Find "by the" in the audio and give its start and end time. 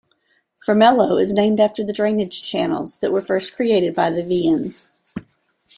3.93-4.23